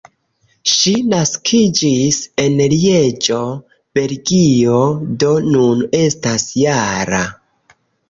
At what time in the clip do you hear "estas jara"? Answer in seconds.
6.05-7.27